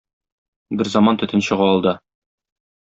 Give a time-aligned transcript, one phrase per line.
[0.81, 1.97] Берзаман төтен чыга алда.